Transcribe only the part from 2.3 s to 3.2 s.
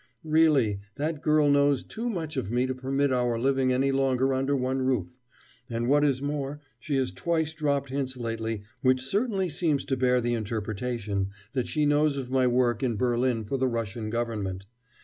of me to permit of